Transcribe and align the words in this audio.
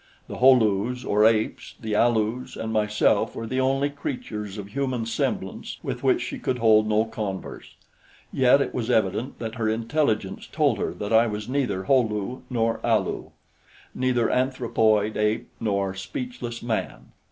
The 0.27 0.37
Ho 0.37 0.49
lus, 0.53 1.05
or 1.05 1.25
apes, 1.27 1.75
the 1.79 1.93
Alus 1.93 2.55
and 2.55 2.73
myself 2.73 3.35
were 3.35 3.45
the 3.45 3.59
only 3.59 3.91
creatures 3.91 4.57
of 4.57 4.69
human 4.69 5.05
semblance 5.05 5.77
with 5.83 6.01
which 6.01 6.23
she 6.23 6.39
could 6.39 6.57
hold 6.57 6.87
no 6.87 7.05
converse; 7.05 7.75
yet 8.33 8.61
it 8.61 8.73
was 8.73 8.89
evident 8.89 9.37
that 9.37 9.53
her 9.61 9.69
intelligence 9.69 10.47
told 10.51 10.79
her 10.79 10.91
that 10.95 11.13
I 11.13 11.27
was 11.27 11.47
neither 11.47 11.83
Ho 11.83 12.01
lu 12.01 12.41
nor 12.49 12.79
Alu, 12.83 13.29
neither 13.93 14.27
anthropoid 14.31 15.17
ape 15.17 15.49
nor 15.59 15.93
speechless 15.93 16.63
man. 16.63 17.11